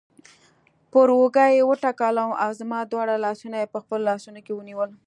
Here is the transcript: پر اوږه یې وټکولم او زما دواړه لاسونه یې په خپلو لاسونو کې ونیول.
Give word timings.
پر 0.91 1.07
اوږه 1.17 1.45
یې 1.55 1.61
وټکولم 1.69 2.29
او 2.43 2.49
زما 2.59 2.79
دواړه 2.91 3.15
لاسونه 3.25 3.57
یې 3.61 3.71
په 3.73 3.79
خپلو 3.83 4.03
لاسونو 4.09 4.39
کې 4.45 4.53
ونیول. 4.55 4.89